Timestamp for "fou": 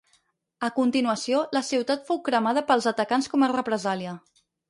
2.09-2.21